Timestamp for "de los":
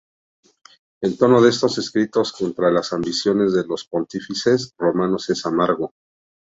3.53-3.85